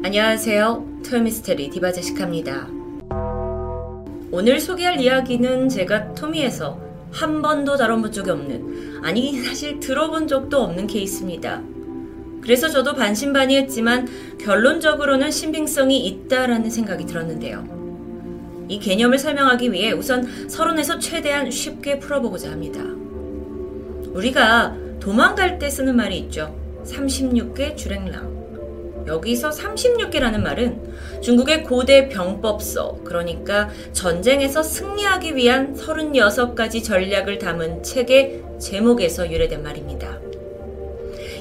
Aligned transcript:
안녕하세요. 0.00 1.00
토요미스테리 1.04 1.70
디바 1.70 1.90
제시카입니다. 1.90 2.68
오늘 4.30 4.60
소개할 4.60 5.00
이야기는 5.00 5.68
제가 5.68 6.14
토미에서 6.14 6.78
한 7.10 7.42
번도 7.42 7.76
다뤄본 7.76 8.12
적이 8.12 8.30
없는, 8.30 9.00
아니, 9.02 9.32
사실 9.42 9.80
들어본 9.80 10.28
적도 10.28 10.62
없는 10.62 10.86
케이스입니다. 10.86 11.62
그래서 12.40 12.68
저도 12.68 12.94
반신반의했지만 12.94 14.08
결론적으로는 14.38 15.32
신빙성이 15.32 16.06
있다라는 16.06 16.70
생각이 16.70 17.04
들었는데요. 17.04 18.66
이 18.68 18.78
개념을 18.78 19.18
설명하기 19.18 19.72
위해 19.72 19.90
우선 19.90 20.48
서론에서 20.48 21.00
최대한 21.00 21.50
쉽게 21.50 21.98
풀어보고자 21.98 22.52
합니다. 22.52 22.80
우리가 24.12 24.76
도망갈 25.00 25.58
때 25.58 25.68
쓰는 25.68 25.96
말이 25.96 26.18
있죠. 26.18 26.54
36개 26.84 27.76
주랭랑. 27.76 28.37
여기서 29.08 29.50
36개라는 29.50 30.40
말은 30.40 31.20
중국의 31.22 31.64
고대 31.64 32.08
병법서, 32.08 33.00
그러니까 33.04 33.68
전쟁에서 33.92 34.62
승리하기 34.62 35.34
위한 35.34 35.74
36가지 35.74 36.84
전략을 36.84 37.38
담은 37.38 37.82
책의 37.82 38.42
제목에서 38.60 39.30
유래된 39.30 39.62
말입니다. 39.62 40.20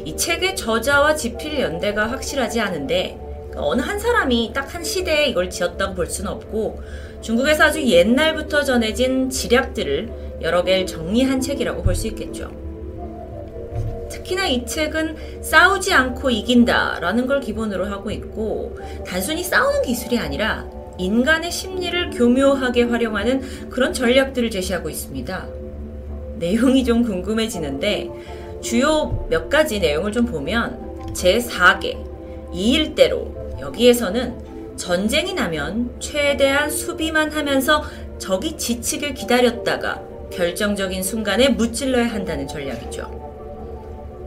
이 0.06 0.16
책의 0.16 0.56
저자와 0.56 1.16
지필 1.16 1.60
연대가 1.60 2.08
확실하지 2.10 2.62
않은데 2.62 3.20
어느 3.56 3.82
한 3.82 4.00
사람이 4.00 4.52
딱 4.54 4.74
한 4.74 4.84
시대에 4.84 5.26
이걸 5.28 5.50
지었다고 5.50 5.96
볼 5.96 6.08
수는 6.08 6.32
없고 6.32 6.82
중국에서 7.22 7.66
아주 7.66 7.82
옛날부터 7.82 8.64
전해진 8.64 9.30
지략들을 9.30 10.10
여러 10.42 10.64
개를 10.64 10.86
정리한 10.86 11.42
책이라고 11.42 11.84
볼 11.84 11.96
수 11.96 12.08
있겠죠. 12.08 12.67
특히나 14.28 14.46
이 14.48 14.66
책은 14.66 15.42
싸우지 15.42 15.94
않고 15.94 16.30
이긴다라는 16.30 17.28
걸 17.28 17.40
기본으로 17.40 17.86
하고 17.86 18.12
있고 18.12 18.78
단순히 19.06 19.42
싸우는 19.42 19.84
기술이 19.84 20.20
아니라 20.20 20.66
인간의 20.98 21.50
심리를 21.50 22.10
교묘하게 22.12 22.84
활용하는 22.84 23.70
그런 23.70 23.94
전략들을 23.94 24.52
제시하고 24.52 24.90
있습니다. 24.90 25.48
내용이 26.40 26.84
좀 26.84 27.04
궁금해지는데 27.04 28.10
주요 28.62 29.26
몇 29.30 29.50
가지 29.50 29.80
내용을 29.80 30.12
좀 30.12 30.26
보면 30.26 31.14
제4개 31.14 31.98
2일대로 32.52 33.60
여기에서는 33.62 34.76
전쟁이 34.76 35.34
나면 35.34 35.96
최대한 36.00 36.70
수비만 36.70 37.32
하면서 37.32 37.84
적이 38.18 38.58
지치길 38.58 39.14
기다렸다가 39.14 40.02
결정적인 40.32 41.02
순간에 41.02 41.50
무찔러야 41.50 42.08
한다는 42.08 42.48
전략이죠. 42.48 43.27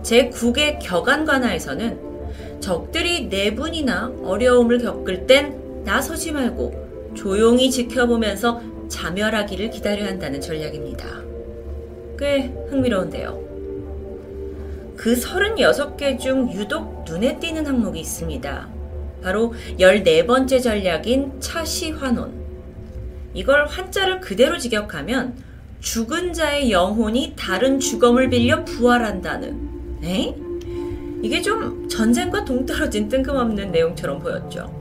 제9개 0.02 0.78
격안관하에서는 0.80 2.10
적들이 2.60 3.26
내분이나 3.26 4.12
어려움을 4.22 4.78
겪을 4.78 5.26
땐 5.26 5.82
나서지 5.84 6.32
말고 6.32 7.12
조용히 7.14 7.70
지켜보면서 7.70 8.60
자멸하기를 8.88 9.70
기다려야 9.70 10.08
한다는 10.08 10.40
전략입니다. 10.40 11.06
꽤 12.18 12.52
흥미로운데요. 12.68 13.40
그 14.96 15.14
36개 15.14 16.18
중 16.18 16.52
유독 16.52 17.04
눈에 17.08 17.38
띄는 17.38 17.66
항목이 17.66 18.00
있습니다. 18.00 18.68
바로 19.22 19.54
14번째 19.78 20.62
전략인 20.62 21.40
차시환혼. 21.40 22.40
이걸 23.32 23.66
한자를 23.66 24.20
그대로 24.20 24.58
직역하면 24.58 25.34
죽은 25.80 26.34
자의 26.34 26.70
영혼이 26.70 27.34
다른 27.36 27.80
주검을 27.80 28.28
빌려 28.28 28.64
부활한다는 28.64 29.69
에? 30.02 30.34
이게 31.22 31.42
좀 31.42 31.88
전쟁과 31.88 32.44
동떨어진 32.44 33.08
뜬금없는 33.08 33.72
내용처럼 33.72 34.18
보였죠. 34.20 34.80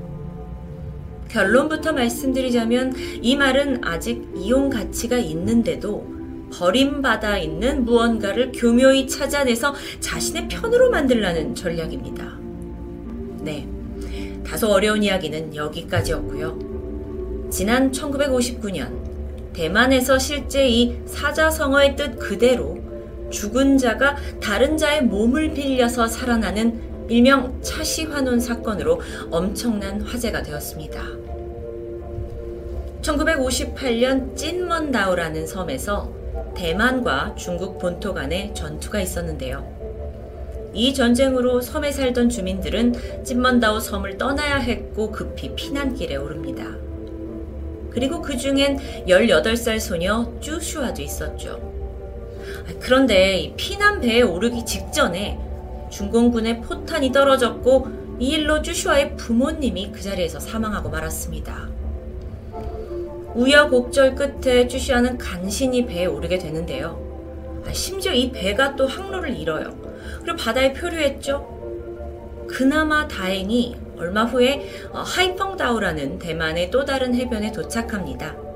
결론부터 1.30 1.94
말씀드리자면 1.94 2.94
이 3.22 3.36
말은 3.36 3.84
아직 3.84 4.28
이용 4.36 4.70
가치가 4.70 5.18
있는데도 5.18 6.08
버림받아 6.52 7.38
있는 7.38 7.86
무언가를 7.86 8.52
교묘히 8.54 9.08
찾아내서 9.08 9.76
자신의 10.00 10.48
편으로 10.48 10.90
만들라는 10.90 11.54
전략입니다. 11.54 12.40
네. 13.42 13.68
다소 14.44 14.68
어려운 14.68 15.04
이야기는 15.04 15.56
여기까지였고요. 15.56 17.48
지난 17.52 17.92
1959년 17.92 19.54
대만에서 19.54 20.18
실제 20.18 20.68
이 20.68 20.96
사자성어의 21.06 21.96
뜻 21.96 22.18
그대로 22.18 22.79
죽은 23.30 23.78
자가 23.78 24.16
다른 24.42 24.78
자의 24.78 25.04
몸을 25.04 25.54
빌려서 25.54 26.08
살아나는 26.08 27.08
일명 27.10 27.60
차시환원 27.62 28.40
사건으로 28.40 29.02
엄청난 29.32 30.02
화제가 30.02 30.44
되었습니다. 30.44 31.02
1958년 33.02 34.36
찐먼다오라는 34.36 35.48
섬에서 35.48 36.14
대만과 36.56 37.36
중국 37.36 37.80
본토 37.80 38.14
간의 38.14 38.54
전투가 38.54 39.00
있었는데요. 39.00 39.80
이 40.74 40.94
전쟁으로 40.94 41.62
섬에 41.62 41.92
살던 41.92 42.30
주민들은 42.30 43.24
찐먼다오 43.24 43.80
섬을 43.80 44.18
떠나야 44.18 44.58
했고 44.58 45.12
급히 45.12 45.56
피난길에 45.56 46.16
오릅니다. 46.18 46.64
그리고 47.90 48.22
그 48.22 48.38
중엔 48.38 48.78
18살 49.08 49.80
소녀 49.80 50.32
쭈슈아도 50.40 51.02
있었죠. 51.02 51.79
그런데 52.80 53.54
피난 53.58 54.00
배에 54.00 54.22
오르기 54.22 54.66
직전에 54.66 55.40
중공군의 55.90 56.62
포탄이 56.62 57.12
떨어졌고 57.12 57.88
이 58.20 58.30
일로 58.30 58.62
쭈슈아의 58.62 59.16
부모님이 59.16 59.92
그 59.92 60.02
자리에서 60.02 60.40
사망하고 60.40 60.90
말았습니다. 60.90 61.70
우여곡절 63.34 64.16
끝에 64.16 64.68
쭈슈아는 64.68 65.18
간신히 65.18 65.86
배에 65.86 66.06
오르게 66.06 66.38
되는데요. 66.38 67.64
아, 67.66 67.72
심지어 67.72 68.12
이 68.12 68.32
배가 68.32 68.76
또 68.76 68.88
항로를 68.88 69.38
잃어요. 69.38 69.76
그리고 70.22 70.38
바다에 70.38 70.74
표류했죠. 70.74 71.60
그나마 72.48 73.08
다행히 73.08 73.76
얼마 73.98 74.24
후에 74.24 74.68
어, 74.92 75.00
하이펑다우라는 75.02 76.20
대만의 76.20 76.72
또 76.72 76.86
다른 76.86 77.14
해변에 77.14 77.52
도착합니다. 77.52 78.49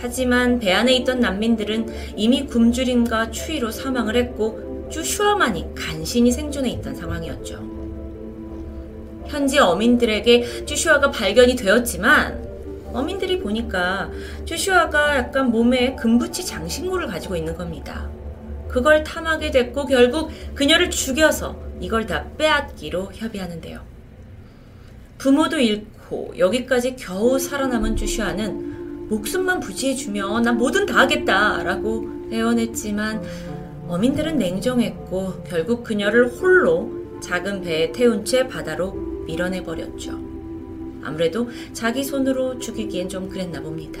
하지만 0.00 0.60
배 0.60 0.72
안에 0.72 0.94
있던 0.96 1.20
난민들은 1.20 2.14
이미 2.16 2.46
굶주림과 2.46 3.32
추위로 3.32 3.70
사망을 3.70 4.16
했고 4.16 4.88
쭈슈아만이 4.90 5.74
간신히 5.74 6.30
생존해 6.30 6.70
있던 6.70 6.94
상황이었죠. 6.94 7.66
현지 9.26 9.58
어민들에게 9.58 10.64
쭈슈아가 10.64 11.10
발견이 11.10 11.56
되었지만 11.56 12.48
어민들이 12.92 13.40
보니까 13.40 14.10
쭈슈아가 14.46 15.16
약간 15.16 15.50
몸에 15.50 15.94
금붙이 15.96 16.46
장신구를 16.46 17.08
가지고 17.08 17.36
있는 17.36 17.56
겁니다. 17.56 18.08
그걸 18.68 19.02
탐하게 19.04 19.50
됐고 19.50 19.86
결국 19.86 20.30
그녀를 20.54 20.90
죽여서 20.90 21.56
이걸 21.80 22.06
다 22.06 22.24
빼앗기로 22.38 23.10
협의하는데요. 23.14 23.80
부모도 25.18 25.58
잃고 25.58 26.34
여기까지 26.38 26.96
겨우 26.96 27.38
살아남은 27.38 27.96
쭈슈아는 27.96 28.77
목숨만 29.08 29.60
부지해주면 29.60 30.42
난 30.42 30.58
뭐든 30.58 30.86
다 30.86 31.00
하겠다 31.00 31.62
라고 31.62 32.06
애원했지만 32.30 33.22
어민들은 33.88 34.36
냉정했고 34.36 35.44
결국 35.44 35.82
그녀를 35.82 36.28
홀로 36.28 36.90
작은 37.20 37.62
배에 37.62 37.92
태운 37.92 38.24
채 38.24 38.46
바다로 38.46 38.92
밀어내버렸죠. 39.26 40.12
아무래도 41.02 41.48
자기 41.72 42.04
손으로 42.04 42.58
죽이기엔 42.58 43.08
좀 43.08 43.28
그랬나 43.28 43.62
봅니다. 43.62 44.00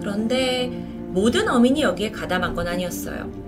그런데 0.00 0.68
모든 1.08 1.48
어민이 1.48 1.82
여기에 1.82 2.10
가담한 2.10 2.54
건 2.54 2.66
아니었어요. 2.66 3.47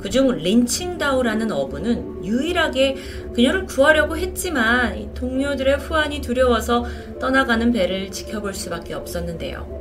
그중 0.00 0.28
린칭다우라는 0.38 1.50
어부는 1.52 2.24
유일하게 2.24 2.96
그녀를 3.34 3.66
구하려고 3.66 4.16
했지만 4.16 5.12
동료들의 5.14 5.78
후환이 5.78 6.20
두려워서 6.20 6.86
떠나가는 7.20 7.72
배를 7.72 8.10
지켜볼 8.10 8.54
수밖에 8.54 8.94
없었는데요. 8.94 9.78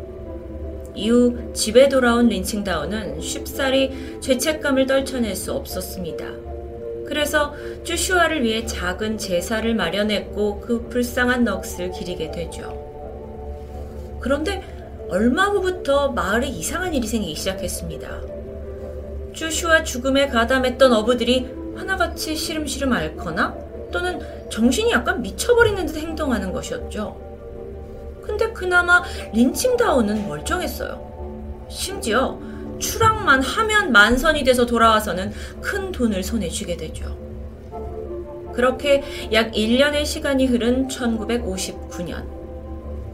이후 0.96 1.54
집에 1.54 1.90
돌아온 1.90 2.28
린칭다우는 2.28 3.22
쉽사리 3.22 4.20
죄책감을 4.20 4.88
떨쳐낼 4.88 5.36
수 5.36 5.54
없었습니다. 5.54 6.26
그래서 7.06 7.54
쭈슈아를 7.84 8.44
위해 8.44 8.66
작은 8.66 9.18
제사를 9.18 9.74
마련했고 9.74 10.60
그 10.60 10.90
불쌍한 10.90 11.46
넋을 11.46 11.92
기리게 11.92 12.32
되죠. 12.32 12.86
그런데 14.20 14.62
얼마 15.10 15.46
후부터 15.46 16.10
마을에 16.10 16.48
이상한 16.48 16.94
일이 16.94 17.08
생기기 17.08 17.36
시작했습니다. 17.36 18.37
쭈슈와 19.38 19.84
죽음에 19.84 20.28
가담했던 20.28 20.92
어부들이 20.92 21.48
하나같이 21.76 22.36
시름시름 22.36 22.92
앓거나 22.92 23.56
또는 23.92 24.20
정신이 24.50 24.92
약간 24.92 25.22
미쳐버리는 25.22 25.86
듯 25.86 25.96
행동하는 25.98 26.52
것이었죠. 26.52 27.22
근데 28.24 28.52
그나마 28.52 29.04
린칭다운은 29.34 30.28
멀쩡했어요. 30.28 31.68
심지어 31.70 32.40
추락만 32.80 33.44
하면 33.44 33.92
만선이 33.92 34.44
돼서 34.44 34.66
돌아와서는 34.66 35.32
큰 35.62 35.92
돈을 35.92 36.24
손에 36.24 36.50
쥐게 36.50 36.76
되죠. 36.76 37.16
그렇게 38.54 39.04
약 39.34 39.52
1년의 39.52 40.06
시간이 40.06 40.48
흐른 40.48 40.88
1959년 40.88 42.26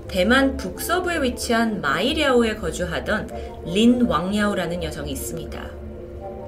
대만 0.08 0.56
북서부에 0.56 1.22
위치한 1.22 1.82
마이랴오에 1.82 2.56
거주하던 2.56 3.30
린 3.66 4.04
왕야오라는 4.04 4.84
여성이 4.84 5.12
있습니다. 5.12 5.83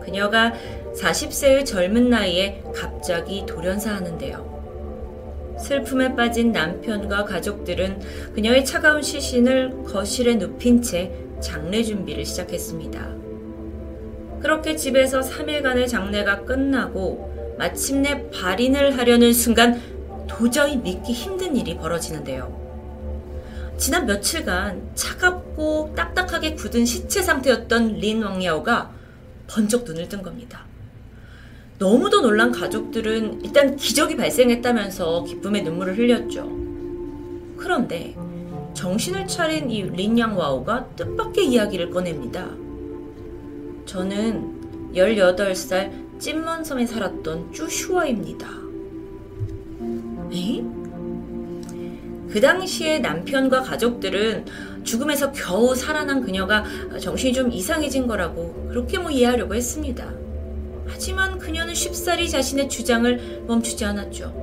그녀가 0.05 0.53
40세의 0.95 1.65
젊은 1.65 2.09
나이에 2.09 2.63
갑자기 2.73 3.45
돌연사하는데요. 3.45 4.55
슬픔에 5.59 6.15
빠진 6.15 6.51
남편과 6.51 7.25
가족들은 7.25 7.99
그녀의 8.33 8.65
차가운 8.65 9.01
시신을 9.01 9.83
거실에 9.83 10.35
눕힌 10.35 10.81
채 10.81 11.11
장례 11.41 11.83
준비를 11.83 12.25
시작했습니다. 12.25 13.15
그렇게 14.41 14.75
집에서 14.75 15.21
3일간의 15.21 15.87
장례가 15.87 16.43
끝나고 16.43 17.55
마침내 17.57 18.29
발인을 18.29 18.97
하려는 18.97 19.33
순간 19.33 19.81
도저히 20.27 20.77
믿기 20.77 21.13
힘든 21.13 21.55
일이 21.55 21.77
벌어지는데요. 21.77 22.65
지난 23.77 24.05
며칠간 24.05 24.91
차갑고 24.95 25.93
딱딱하게 25.95 26.55
굳은 26.55 26.85
시체 26.85 27.21
상태였던 27.21 27.95
린 27.95 28.23
왕야오가 28.23 28.94
번쩍 29.47 29.83
눈을 29.83 30.09
뜬 30.09 30.21
겁니다. 30.21 30.65
너무도 31.77 32.21
놀란 32.21 32.51
가족들은 32.51 33.43
일단 33.43 33.75
기적이 33.75 34.15
발생했다면서 34.15 35.25
기쁨의 35.25 35.63
눈물을 35.63 35.97
흘렸죠. 35.97 36.49
그런데 37.57 38.15
정신을 38.73 39.27
차린 39.27 39.69
이 39.71 39.83
린양와오가 39.83 40.89
뜻밖의 40.95 41.47
이야기를 41.47 41.89
꺼냅니다. 41.89 42.49
저는 43.85 44.93
18살 44.93 46.19
찐먼섬에 46.19 46.85
살았던 46.85 47.51
쭈슈아입니다. 47.51 48.47
에? 50.33 50.84
그 52.35 52.41
당시에 52.41 52.99
남편과 52.99 53.61
가족들은 53.61 54.43
죽음에서 54.83 55.31
겨우 55.31 55.73
살아난 55.73 56.19
그녀가 56.19 56.65
정신이 56.99 57.31
좀 57.31 57.49
이상해진 57.49 58.07
거라고 58.07 58.67
그렇게 58.67 58.99
뭐 58.99 59.09
이해하려고 59.09 59.55
했습니다. 59.55 60.11
하지만 60.85 61.39
그녀는 61.39 61.73
쉽사리 61.73 62.29
자신의 62.29 62.67
주장을 62.67 63.45
멈추지 63.47 63.85
않았죠. 63.85 64.33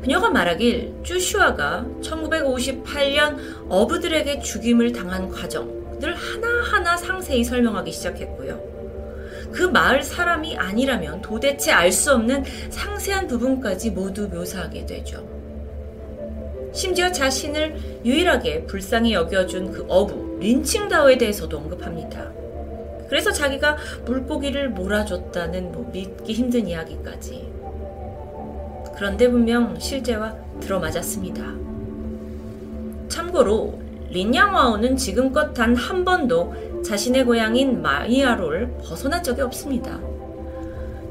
그녀가 0.00 0.30
말하길 0.30 0.94
쭈슈아가 1.02 1.86
1958년 2.00 3.66
어부들에게 3.68 4.38
죽임을 4.38 4.92
당한 4.92 5.28
과정을 5.30 6.14
하나하나 6.14 6.96
상세히 6.96 7.42
설명하기 7.42 7.90
시작했고요. 7.90 8.62
그 9.50 9.64
마을 9.64 10.04
사람이 10.04 10.56
아니라면 10.56 11.20
도대체 11.20 11.72
알 11.72 11.90
수 11.90 12.12
없는 12.12 12.44
상세한 12.70 13.26
부분까지 13.26 13.90
모두 13.90 14.28
묘사하게 14.28 14.86
되죠. 14.86 15.33
심지어 16.74 17.10
자신을 17.12 18.02
유일하게 18.04 18.64
불쌍히 18.64 19.14
여겨준 19.14 19.70
그 19.72 19.86
어부 19.88 20.38
린칭다오에 20.40 21.16
대해서도 21.18 21.56
언급합니다. 21.56 22.32
그래서 23.08 23.30
자기가 23.30 23.76
물고기를 24.06 24.70
몰아줬다는 24.70 25.72
뭐 25.72 25.88
믿기 25.92 26.32
힘든 26.32 26.66
이야기까지. 26.66 27.48
그런데 28.96 29.30
분명 29.30 29.78
실제와 29.78 30.34
들어맞았습니다. 30.60 31.44
참고로 33.08 33.80
린양와오는 34.10 34.96
지금껏 34.96 35.52
단 35.52 35.74
한 35.76 36.04
번도 36.04 36.82
자신의 36.84 37.24
고향인 37.24 37.82
마이아로를 37.82 38.76
벗어난 38.84 39.22
적이 39.22 39.42
없습니다. 39.42 40.00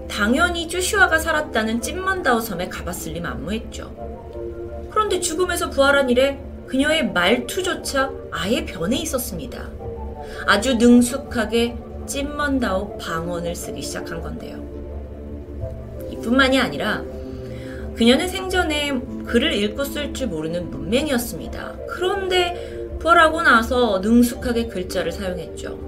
당연히 0.09 0.68
쭈슈아가 0.68 1.18
살았다는 1.18 1.81
찐만다오 1.81 2.39
섬에 2.39 2.68
가봤을 2.69 3.13
리 3.13 3.21
만무했죠. 3.21 4.12
그런데 4.94 5.19
죽음에서 5.19 5.72
부활한 5.72 6.10
이래 6.10 6.40
그녀의 6.68 7.12
말투조차 7.12 8.12
아예 8.31 8.63
변해 8.63 8.98
있었습니다. 8.98 9.69
아주 10.45 10.75
능숙하게 10.75 11.75
찐먼다오 12.06 12.98
방언을 12.98 13.56
쓰기 13.56 13.81
시작한 13.81 14.22
건데요. 14.22 14.63
이뿐만이 16.12 16.60
아니라 16.60 17.04
그녀는 17.95 18.28
생전에 18.28 19.00
글을 19.25 19.54
읽고 19.54 19.84
쓸 19.84 20.13
줄 20.13 20.28
모르는 20.28 20.69
문맹이었습니다. 20.69 21.75
그런데 21.90 22.98
부활하고 23.00 23.42
나서 23.42 24.00
능숙하게 24.00 24.68
글자를 24.68 25.12
사용했죠. 25.12 25.80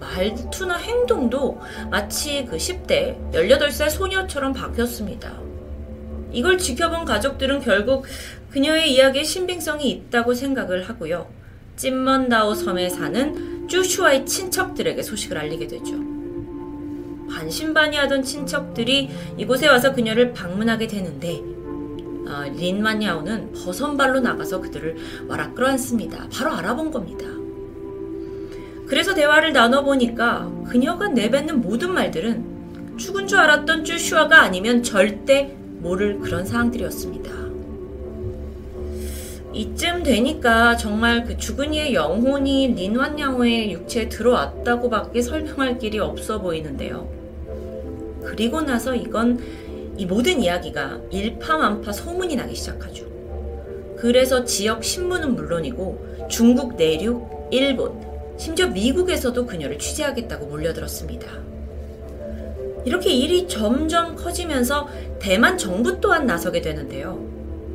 말투나 0.00 0.76
행동도 0.76 1.60
마치 1.90 2.44
그 2.44 2.56
10대, 2.56 3.32
18살 3.32 3.90
소녀처럼 3.90 4.52
바뀌었습니다. 4.52 5.45
이걸 6.32 6.58
지켜본 6.58 7.04
가족들은 7.04 7.60
결국 7.60 8.04
그녀의 8.50 8.92
이야기에 8.92 9.22
신빙성이 9.22 9.90
있다고 9.90 10.34
생각을 10.34 10.88
하고요. 10.88 11.28
찐먼다오 11.76 12.54
섬에 12.54 12.88
사는 12.88 13.68
쭈슈아의 13.68 14.26
친척들에게 14.26 15.02
소식을 15.02 15.36
알리게 15.36 15.66
되죠. 15.66 15.94
반신반의하던 17.30 18.22
친척들이 18.22 19.10
이곳에 19.36 19.68
와서 19.68 19.92
그녀를 19.92 20.32
방문하게 20.32 20.86
되는데 20.86 21.42
어, 22.28 22.42
린만야오는 22.56 23.52
버선발로 23.52 24.20
나가서 24.20 24.60
그들을 24.60 24.96
와라 25.28 25.52
끌어안습니다. 25.52 26.28
바로 26.32 26.52
알아본 26.52 26.90
겁니다. 26.90 27.26
그래서 28.86 29.14
대화를 29.14 29.52
나눠보니까 29.52 30.50
그녀가 30.68 31.08
내뱉는 31.08 31.60
모든 31.60 31.92
말들은 31.92 32.96
죽은 32.96 33.26
줄 33.26 33.38
알았던 33.38 33.84
쭈슈아가 33.84 34.40
아니면 34.42 34.82
절대 34.82 35.56
모를 35.86 36.18
그런 36.18 36.44
사항들이었습니다. 36.44 37.30
이쯤 39.52 40.02
되니까 40.02 40.76
정말 40.76 41.24
그 41.24 41.38
죽은 41.38 41.72
이의 41.72 41.94
영혼이 41.94 42.74
린완양호의 42.74 43.72
육체에 43.72 44.08
들어왔다고 44.08 44.90
밖에 44.90 45.22
설명할 45.22 45.78
길이 45.78 45.98
없어 45.98 46.40
보이는데요. 46.40 47.08
그리고 48.24 48.60
나서 48.60 48.94
이건 48.94 49.40
이 49.96 50.04
모든 50.04 50.42
이야기가 50.42 51.00
일파만파 51.10 51.92
소문이 51.92 52.34
나기 52.36 52.54
시작하죠. 52.54 53.06
그래서 53.96 54.44
지역 54.44 54.84
신문은 54.84 55.36
물론이고 55.36 56.26
중국 56.28 56.76
내륙, 56.76 57.48
일본, 57.50 58.04
심지어 58.36 58.66
미국에서도 58.66 59.46
그녀를 59.46 59.78
취재하겠다고 59.78 60.46
몰려들었습니다. 60.46 61.45
이렇게 62.84 63.10
일이 63.10 63.48
점점 63.48 64.14
커지면서 64.14 64.88
대만 65.18 65.58
정부 65.58 66.00
또한 66.00 66.26
나서게 66.26 66.60
되는데요. 66.60 67.18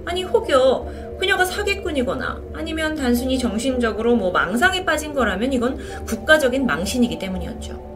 아니 0.06 0.24
혹여 0.24 1.18
그녀가 1.20 1.46
사기꾼이거나 1.46 2.42
아니면 2.54 2.96
단순히 2.96 3.38
정신적으로 3.38 4.16
뭐 4.16 4.32
망상에 4.32 4.84
빠진 4.86 5.14
거라면 5.14 5.54
이건 5.54 5.78
국가적인 6.06 6.66
망신이기 6.66 7.20
때문이었죠. 7.20 7.92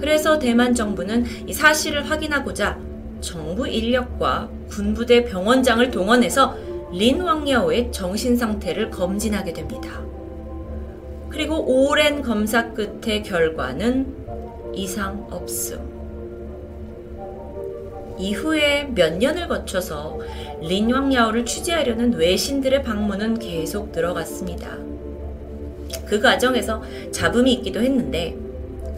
그래서 0.00 0.38
대만 0.38 0.74
정부는 0.74 1.24
이 1.46 1.52
사실을 1.52 2.10
확인하고자 2.10 2.78
정부 3.20 3.68
인력과 3.68 4.50
군부대 4.68 5.24
병원장을 5.24 5.90
동원해서 5.90 6.56
린 6.92 7.20
왕야오의 7.20 7.92
정신 7.92 8.36
상태를 8.36 8.90
검진하게 8.90 9.52
됩니다. 9.52 10.02
그리고 11.30 11.64
오랜 11.64 12.20
검사 12.20 12.72
끝의 12.72 13.22
결과는 13.22 14.21
이상 14.74 15.26
없음. 15.30 15.92
이후에 18.18 18.84
몇 18.94 19.16
년을 19.16 19.48
거쳐서 19.48 20.18
린왕야오를 20.60 21.44
취재하려는 21.44 22.14
외신들의 22.14 22.82
방문은 22.82 23.38
계속 23.38 23.90
들어갔습니다. 23.92 24.78
그 26.06 26.20
과정에서 26.20 26.82
잡음이 27.10 27.52
있기도 27.54 27.80
했는데 27.80 28.36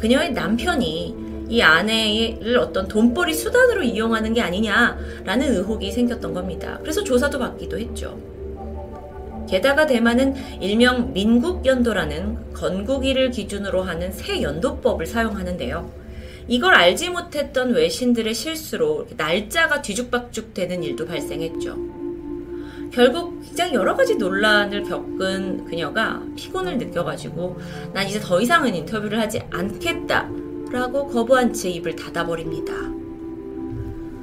그녀의 0.00 0.32
남편이 0.32 1.24
이 1.48 1.62
아내를 1.62 2.58
어떤 2.58 2.88
돈벌이 2.88 3.32
수단으로 3.32 3.82
이용하는 3.82 4.34
게 4.34 4.40
아니냐라는 4.40 5.54
의혹이 5.54 5.92
생겼던 5.92 6.34
겁니다. 6.34 6.78
그래서 6.82 7.04
조사도 7.04 7.38
받기도 7.38 7.78
했죠. 7.78 8.33
게다가 9.48 9.86
대만은 9.86 10.34
일명 10.60 11.12
민국연도라는 11.12 12.52
건국일을 12.54 13.30
기준으로 13.30 13.82
하는 13.82 14.12
새 14.12 14.42
연도법을 14.42 15.06
사용하는데요. 15.06 16.04
이걸 16.46 16.74
알지 16.74 17.10
못했던 17.10 17.72
외신들의 17.72 18.34
실수로 18.34 19.06
날짜가 19.16 19.80
뒤죽박죽 19.82 20.52
되는 20.52 20.82
일도 20.82 21.06
발생했죠. 21.06 22.04
결국 22.92 23.42
굉장히 23.42 23.74
여러 23.74 23.96
가지 23.96 24.14
논란을 24.14 24.84
겪은 24.84 25.64
그녀가 25.64 26.22
피곤을 26.36 26.78
느껴가지고 26.78 27.58
난 27.92 28.06
이제 28.06 28.20
더 28.20 28.40
이상은 28.40 28.74
인터뷰를 28.74 29.18
하지 29.18 29.40
않겠다 29.50 30.30
라고 30.70 31.08
거부한 31.08 31.52
채 31.52 31.70
입을 31.70 31.96
닫아버립니다. 31.96 32.72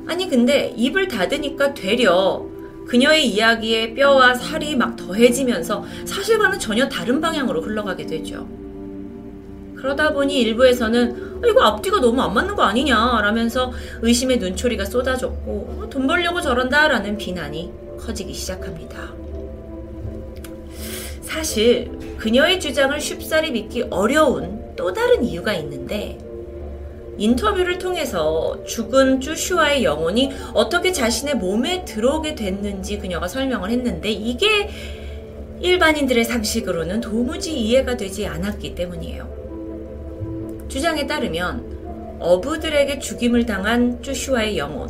아니 0.07 0.29
근데 0.29 0.73
입을 0.77 1.07
닫으니까 1.07 1.73
되려 1.73 2.45
그녀의 2.91 3.25
이야기에 3.25 3.93
뼈와 3.93 4.35
살이 4.35 4.75
막 4.75 4.97
더해지면서 4.97 5.85
사실과는 6.03 6.59
전혀 6.59 6.89
다른 6.89 7.21
방향으로 7.21 7.61
흘러가게 7.61 8.05
되죠. 8.05 8.45
그러다 9.77 10.11
보니 10.11 10.37
일부에서는 10.41 11.39
이거 11.49 11.61
앞뒤가 11.63 12.01
너무 12.01 12.21
안 12.21 12.33
맞는 12.33 12.53
거 12.53 12.63
아니냐 12.63 13.21
라면서 13.21 13.71
의심의 14.01 14.39
눈초리가 14.39 14.83
쏟아졌고 14.83 15.87
돈 15.89 16.05
벌려고 16.05 16.41
저런다 16.41 16.89
라는 16.89 17.17
비난이 17.17 17.71
커지기 17.97 18.33
시작합니다. 18.33 19.13
사실 21.21 21.97
그녀의 22.17 22.59
주장을 22.59 22.99
쉽사리 22.99 23.51
믿기 23.51 23.83
어려운 23.83 24.75
또 24.75 24.91
다른 24.91 25.23
이유가 25.23 25.53
있는데 25.53 26.17
인터뷰를 27.17 27.77
통해서 27.77 28.63
죽은 28.65 29.19
쭈슈아의 29.21 29.83
영혼이 29.83 30.31
어떻게 30.53 30.91
자신의 30.91 31.35
몸에 31.35 31.85
들어오게 31.85 32.35
됐는지 32.35 32.97
그녀가 32.97 33.27
설명을 33.27 33.69
했는데 33.69 34.09
이게 34.09 34.69
일반인들의 35.59 36.25
상식으로는 36.25 37.01
도무지 37.01 37.53
이해가 37.57 37.97
되지 37.97 38.25
않았기 38.25 38.73
때문이에요. 38.75 40.67
주장에 40.67 41.05
따르면 41.05 42.17
어부들에게 42.19 42.99
죽임을 42.99 43.45
당한 43.45 44.01
쭈슈아의 44.01 44.57
영혼, 44.57 44.89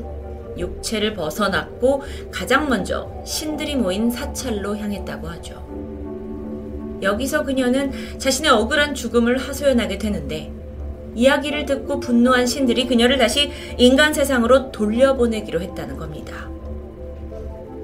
육체를 0.58 1.14
벗어났고 1.14 2.04
가장 2.32 2.70
먼저 2.70 3.12
신들이 3.26 3.76
모인 3.76 4.10
사찰로 4.12 4.78
향했다고 4.78 5.28
하죠. 5.28 5.62
여기서 7.02 7.44
그녀는 7.44 7.92
자신의 8.20 8.52
억울한 8.52 8.94
죽음을 8.94 9.38
하소연하게 9.38 9.98
되는데 9.98 10.54
이야기를 11.16 11.66
듣고 11.66 12.00
분노한 12.00 12.46
신들이 12.46 12.88
그녀를 12.88 13.18
다시 13.18 13.52
인간 13.78 14.14
세상으로 14.14 14.72
돌려보내기로 14.72 15.62
했다는 15.62 15.98
겁니다. 15.98 16.50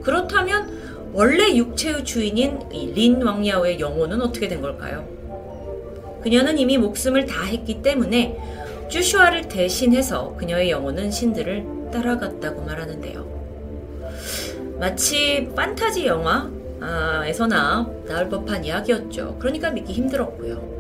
그렇다면 0.03 1.09
원래 1.13 1.55
육체의 1.55 2.05
주인인 2.05 2.59
린 2.71 3.21
왕야오의 3.21 3.79
영혼은 3.79 4.21
어떻게 4.21 4.47
된 4.47 4.61
걸까요? 4.61 5.07
그녀는 6.21 6.57
이미 6.57 6.77
목숨을 6.77 7.25
다했기 7.25 7.81
때문에 7.81 8.37
쭈슈아를 8.89 9.47
대신해서 9.49 10.35
그녀의 10.37 10.71
영혼은 10.71 11.11
신들을 11.11 11.91
따라갔다고 11.91 12.63
말하는데요. 12.63 13.37
마치 14.79 15.49
판타지 15.55 16.05
영화에서나 16.05 17.89
나올 18.07 18.29
법한 18.29 18.63
이야기였죠. 18.63 19.37
그러니까 19.39 19.71
믿기 19.71 19.93
힘들었고요. 19.93 20.76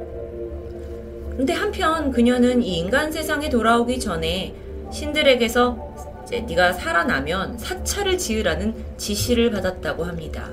근데 1.37 1.53
한편 1.53 2.11
그녀는 2.11 2.63
이 2.63 2.79
인간 2.79 3.11
세상에 3.11 3.47
돌아오기 3.47 3.99
전에 3.99 4.55
신들에게서 4.91 6.23
이제 6.25 6.39
네가 6.41 6.73
살아나면 6.73 7.59
사찰을 7.59 8.17
지으라는 8.17 8.73
지시를 8.97 9.51
받았다고 9.51 10.03
합니다. 10.03 10.49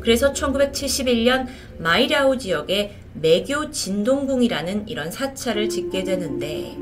그래서 0.00 0.32
1971년 0.32 1.48
마이라우 1.78 2.38
지역에 2.38 2.94
매교 3.14 3.72
진동궁이라는 3.72 4.88
이런 4.88 5.10
사찰을 5.10 5.68
짓게 5.68 6.04
되는데 6.04 6.76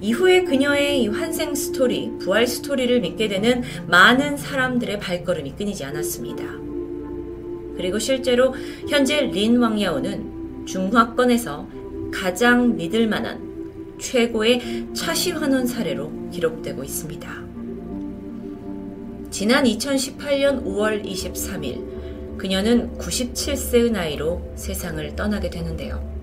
이후에 0.00 0.44
그녀의 0.44 1.02
이 1.02 1.08
환생 1.08 1.54
스토리, 1.54 2.10
부활 2.20 2.46
스토리를 2.46 3.00
믿게 3.00 3.28
되는 3.28 3.62
많은 3.86 4.38
사람들의 4.38 4.98
발걸음이 4.98 5.56
끊이지 5.56 5.84
않았습니다. 5.84 6.44
그리고 7.76 7.98
실제로 7.98 8.54
현재 8.88 9.20
린 9.20 9.58
왕야오는 9.58 10.33
중화권에서 10.64 11.68
가장 12.12 12.76
믿을 12.76 13.06
만한 13.06 13.96
최고의 13.98 14.88
차시환원 14.94 15.66
사례로 15.66 16.30
기록되고 16.30 16.82
있습니다. 16.82 17.44
지난 19.30 19.64
2018년 19.64 20.64
5월 20.64 21.04
23일, 21.04 22.38
그녀는 22.38 22.96
97세의 22.98 23.90
나이로 23.90 24.52
세상을 24.54 25.16
떠나게 25.16 25.50
되는데요. 25.50 26.14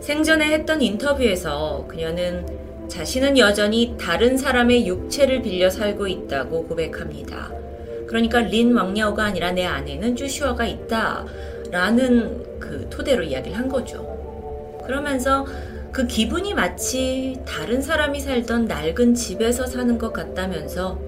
생전에 0.00 0.52
했던 0.52 0.82
인터뷰에서 0.82 1.86
그녀는 1.88 2.46
자신은 2.88 3.38
여전히 3.38 3.96
다른 3.98 4.36
사람의 4.36 4.86
육체를 4.86 5.42
빌려 5.42 5.70
살고 5.70 6.06
있다고 6.06 6.66
고백합니다. 6.66 7.50
그러니까 8.06 8.40
린 8.40 8.74
왕야오가 8.74 9.24
아니라 9.24 9.52
내 9.52 9.64
안에는 9.64 10.14
쭈슈아가 10.14 10.66
있다. 10.66 11.26
라는 11.70 12.53
그 12.64 12.88
토대로 12.88 13.22
이야기를 13.22 13.58
한 13.58 13.68
거죠. 13.68 14.08
그러면서 14.86 15.46
그 15.92 16.06
기분이 16.06 16.54
마치 16.54 17.38
다른 17.46 17.82
사람이 17.82 18.18
살던 18.18 18.64
낡은 18.64 19.14
집에서 19.14 19.66
사는 19.66 19.98
것 19.98 20.12
같다면서 20.12 20.98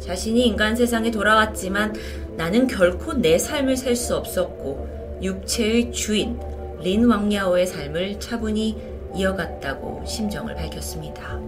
자신이 0.00 0.46
인간 0.46 0.74
세상에 0.74 1.10
돌아왔지만 1.10 1.94
나는 2.36 2.66
결코 2.66 3.12
내 3.12 3.38
삶을 3.38 3.76
살 3.76 3.94
수 3.94 4.16
없었고 4.16 5.18
육체의 5.22 5.92
주인 5.92 6.38
린 6.80 7.04
왕야오의 7.04 7.66
삶을 7.66 8.20
차분히 8.20 8.76
이어갔다고 9.14 10.04
심정을 10.06 10.54
밝혔습니다. 10.54 11.40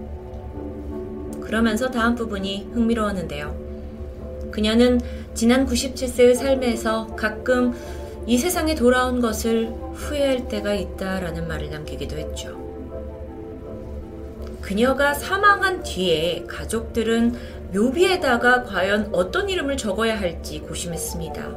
그러면서 1.41 1.91
다음 1.91 2.15
부분이 2.15 2.69
흥미로웠는데요. 2.73 3.69
그녀는 4.51 5.01
지난 5.35 5.67
97세의 5.67 6.35
삶에서 6.35 7.15
가끔 7.17 7.75
이 8.29 8.37
세상에 8.37 8.75
돌아온 8.75 9.23
것을 9.23 9.73
후회할 9.95 10.49
때가 10.49 10.75
있다라는 10.75 11.49
말을 11.49 11.71
남기기도 11.71 12.19
했죠. 12.19 12.59
그녀가 14.61 15.15
사망한 15.15 15.83
뒤에 15.83 16.45
가족들은 16.47 17.35
묘비에다가 17.73 18.65
과연 18.65 19.09
어떤 19.15 19.49
이름을 19.49 19.79
적어야 19.79 20.21
할지 20.21 20.59
고심했습니다. 20.61 21.57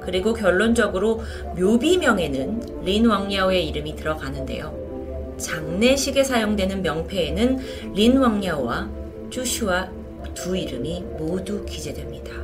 그리고 0.00 0.32
결론적으로 0.32 1.20
묘비명에는 1.58 2.84
린 2.84 3.04
왕야오의 3.04 3.68
이름이 3.68 3.94
들어가는데요. 3.94 5.36
장례식에 5.36 6.24
사용되는 6.24 6.80
명패에는 6.80 7.58
린 7.94 8.16
왕야오와 8.16 8.88
쭈슈와 9.28 9.90
두 10.32 10.56
이름이 10.56 11.04
모두 11.18 11.66
기재됩니다. 11.66 12.41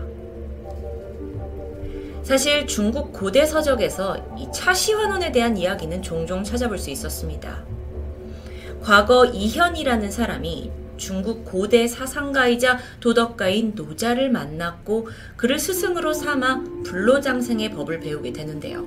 사실 2.29 2.67
중국 2.67 3.15
고대 3.15 3.47
서적에서 3.47 4.19
이 4.39 4.47
차시환원에 4.53 5.33
대한 5.33 5.57
이야기는 5.57 6.03
종종 6.03 6.45
찾아볼 6.45 6.77
수 6.77 6.91
있었습니다. 6.91 7.65
과거 8.83 9.25
이현이라는 9.25 10.11
사람이 10.11 10.71
중국 10.99 11.47
고대 11.47 11.89
사상가이자 11.89 12.81
도덕가인 13.01 13.73
노자를 13.75 14.31
만났고 14.31 15.09
그를 15.39 15.59
스승으로 15.59 16.13
삼아 16.13 16.65
불로장생의 16.85 17.71
법을 17.71 18.01
배우게 18.01 18.35
되는데요. 18.35 18.87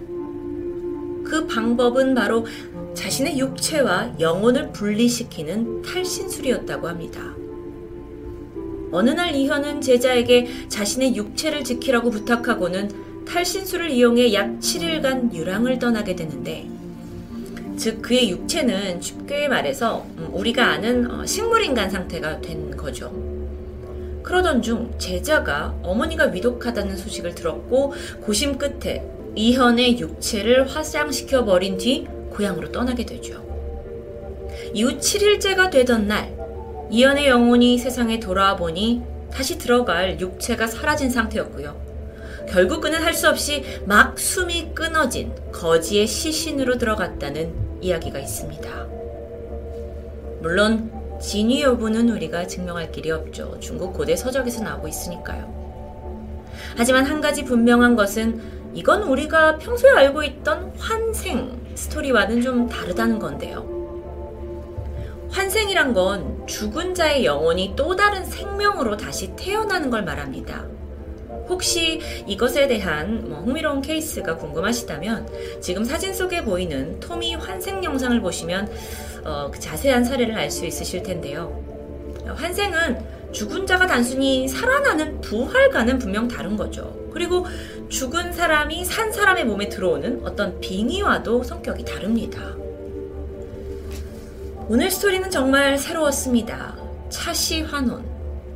그 1.25 1.48
방법은 1.50 2.13
바로 2.13 2.45
자신의 2.93 3.39
육체와 3.39 4.19
영혼을 4.19 4.71
분리시키는 4.71 5.81
탈신술이었다고 5.81 6.88
합니다. 6.88 7.33
어느 8.91 9.10
날 9.10 9.33
이현은 9.33 9.81
제자에게 9.81 10.67
자신의 10.69 11.15
육체를 11.15 11.63
지키라고 11.63 12.12
부탁하고는 12.12 13.10
탈신술을 13.28 13.92
이용해 13.92 14.34
약 14.34 14.60
7일간 14.60 15.34
유랑을 15.34 15.80
떠나게 15.80 16.16
되는데 16.16 16.68
즉 17.78 18.01
그의 18.01 18.30
육체는 18.30 19.01
쉽게 19.01 19.48
말해서 19.48 20.06
음, 20.18 20.30
우리가 20.34 20.66
아는 20.66 21.10
어, 21.10 21.25
식물인간 21.25 21.90
상태가 21.90 22.40
된 22.42 22.75
거죠. 22.78 23.12
그러던 24.24 24.62
중 24.62 24.94
제자가 25.00 25.75
어머니가 25.82 26.25
위독하다는 26.25 26.96
소식을 26.96 27.34
들었고 27.34 27.94
고심 28.22 28.58
끝에 28.58 29.04
이현의 29.36 30.00
육체를 30.00 30.68
화장시켜 30.68 31.44
버린 31.44 31.78
뒤 31.78 32.06
고향으로 32.32 32.72
떠나게 32.72 33.06
되죠. 33.06 33.42
이후 34.74 34.98
7일째가 35.00 35.72
되던 35.72 36.08
날 36.08 36.38
이현의 36.92 37.28
영혼이 37.28 37.78
세상에 37.78 38.20
돌아와 38.20 38.58
보니 38.58 39.01
다시 39.32 39.58
들어갈 39.58 40.20
육체가 40.20 40.68
사라진 40.68 41.10
상태였고요. 41.10 41.90
결국 42.50 42.81
그는 42.81 43.01
할 43.01 43.13
수 43.13 43.27
없이 43.27 43.63
막 43.86 44.17
숨이 44.17 44.71
끊어진 44.74 45.33
거지의 45.51 46.07
시신으로 46.07 46.77
들어갔다는 46.77 47.53
이야기가 47.81 48.19
있습니다. 48.19 48.88
물론 50.41 50.91
진위 51.21 51.62
여부는 51.62 52.10
우리가 52.10 52.48
증명할 52.48 52.91
길이 52.91 53.12
없죠. 53.12 53.57
중국 53.60 53.93
고대 53.93 54.15
서적에서 54.15 54.63
나오고 54.63 54.88
있으니까요. 54.88 55.62
하지만 56.75 57.05
한 57.05 57.21
가지 57.21 57.43
분명한 57.45 57.95
것은 57.95 58.41
이건 58.74 59.03
우리가 59.03 59.57
평소에 59.57 59.91
알고 59.91 60.24
있던 60.24 60.74
환생 60.77 61.60
스토리와는 61.75 62.41
좀 62.41 62.67
다르다는 62.67 63.19
건데요. 63.19 63.69
환생이란 65.29 65.93
건 65.93 66.45
죽은 66.48 66.93
자의 66.93 67.25
영혼이 67.25 67.74
또 67.75 67.95
다른 67.95 68.25
생명으로 68.25 68.98
다시 68.98 69.33
태어나는 69.36 69.89
걸 69.89 70.03
말합니다. 70.03 70.65
혹시 71.51 72.00
이것에 72.25 72.67
대한 72.67 73.27
뭐 73.27 73.41
흥미로운 73.41 73.81
케이스가 73.81 74.38
궁금하시다면 74.38 75.27
지금 75.60 75.84
사진 75.84 76.13
속에 76.13 76.43
보이는 76.43 76.98
토미 77.01 77.36
환생 77.36 77.84
영상을 77.84 78.20
보시면 78.22 78.72
어, 79.25 79.51
그 79.51 79.60
자세한 79.60 80.05
사례를 80.05 80.34
알 80.36 80.50
수 80.50 80.65
있으실 80.65 81.03
텐데요. 81.03 81.63
환생은 82.25 83.31
죽은 83.31 83.65
자가 83.65 83.88
단순히 83.88 84.48
살아나는 84.48 85.22
부활과는 85.22 86.00
분명 86.00 86.27
다른 86.27 86.58
거죠. 86.58 86.98
그리고 87.13 87.46
죽은 87.89 88.34
사람이 88.34 88.84
산 88.86 89.12
사람의 89.12 89.46
몸에 89.46 89.70
들어오는 89.70 90.22
어떤 90.24 90.60
빙의와도 90.60 91.43
성격이 91.43 91.86
다릅니다. 91.86 92.55
오늘 94.67 94.89
스토리는 94.89 95.29
정말 95.29 95.77
새로웠습니다. 95.77 96.77
차시 97.10 97.62
환원. 97.62 98.11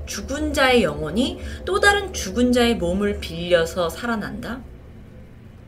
죽은 0.06 0.54
자의 0.54 0.84
영혼이 0.84 1.40
또 1.66 1.80
다른 1.80 2.14
죽은 2.14 2.52
자의 2.52 2.76
몸을 2.76 3.20
빌려서 3.20 3.90
살아난다? 3.90 4.62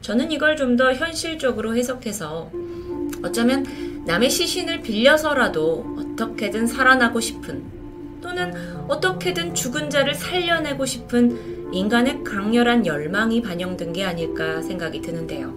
저는 0.01 0.31
이걸 0.31 0.55
좀 0.55 0.77
더 0.77 0.93
현실적으로 0.93 1.75
해석해서 1.75 2.51
어쩌면 3.23 3.65
남의 4.05 4.29
시신을 4.29 4.81
빌려서라도 4.81 5.97
어떻게든 5.97 6.67
살아나고 6.67 7.19
싶은 7.19 7.63
또는 8.21 8.53
어떻게든 8.87 9.53
죽은 9.55 9.89
자를 9.89 10.13
살려내고 10.13 10.85
싶은 10.85 11.73
인간의 11.73 12.23
강렬한 12.23 12.85
열망이 12.85 13.41
반영된 13.41 13.93
게 13.93 14.05
아닐까 14.05 14.61
생각이 14.61 15.01
드는데요. 15.01 15.53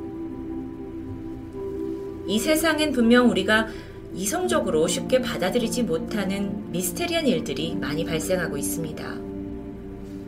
이 2.26 2.38
세상엔 2.38 2.92
분명 2.92 3.30
우리가 3.30 3.68
이성적으로 4.14 4.86
쉽게 4.88 5.20
받아들이지 5.20 5.84
못하는 5.84 6.70
미스테리한 6.72 7.26
일들이 7.26 7.74
많이 7.74 8.04
발생하고 8.04 8.56
있습니다. 8.56 9.30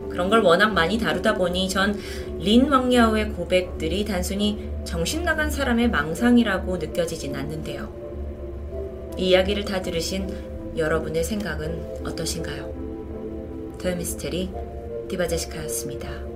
그런 0.09 0.29
걸 0.29 0.41
워낙 0.41 0.73
많이 0.73 0.97
다루다 0.97 1.35
보니 1.35 1.69
전 1.69 1.95
린 2.43 2.69
왕야오의 2.69 3.29
고백들이 3.29 4.03
단순히 4.03 4.69
정신 4.83 5.23
나간 5.23 5.49
사람의 5.49 5.89
망상이라고 5.89 6.75
느껴지진 6.75 7.33
않는데요. 7.37 7.89
이 9.17 9.29
이야기를 9.29 9.63
다 9.63 9.81
들으신 9.81 10.27
여러분의 10.75 11.23
생각은 11.23 12.03
어떠신가요? 12.05 13.77
더미스테리 13.81 14.49
디바제시카였습니다. 15.07 16.32